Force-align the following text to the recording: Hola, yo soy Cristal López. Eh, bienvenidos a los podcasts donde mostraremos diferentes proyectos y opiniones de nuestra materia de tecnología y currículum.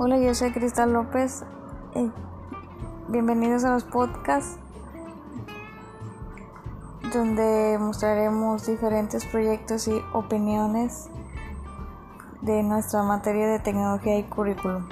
Hola, 0.00 0.16
yo 0.16 0.32
soy 0.32 0.52
Cristal 0.52 0.92
López. 0.92 1.44
Eh, 1.96 2.08
bienvenidos 3.08 3.64
a 3.64 3.72
los 3.72 3.82
podcasts 3.82 4.56
donde 7.12 7.76
mostraremos 7.80 8.64
diferentes 8.64 9.24
proyectos 9.24 9.88
y 9.88 10.00
opiniones 10.12 11.10
de 12.42 12.62
nuestra 12.62 13.02
materia 13.02 13.48
de 13.48 13.58
tecnología 13.58 14.16
y 14.16 14.22
currículum. 14.22 14.88